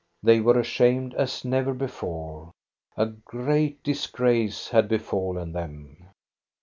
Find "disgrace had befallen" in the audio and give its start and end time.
3.83-5.51